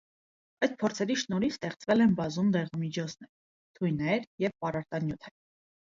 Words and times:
Այդ 0.67 0.71
փորձերի 0.83 1.17
շնորհիվ 1.23 1.53
ստեղծվել 1.57 2.03
են 2.07 2.17
բազում 2.23 2.51
դեղամիջոցներ, 2.57 3.33
թույներ 3.79 4.29
և 4.49 4.61
պարարտանյութեր։ 4.67 5.41